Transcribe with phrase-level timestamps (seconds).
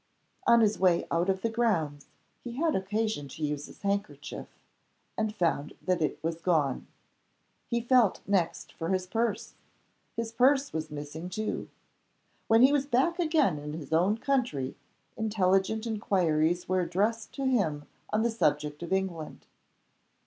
[0.47, 2.07] On his way out of the grounds
[2.43, 4.47] he had occasion to use his handkerchief,
[5.15, 6.87] and found that it was gone.
[7.67, 9.53] He felt next for his purse.
[10.15, 11.69] His purse was missing too.
[12.47, 14.75] When he was back again in his own country,
[15.17, 19.45] intelligent inquiries were addressed to him on the subject of England.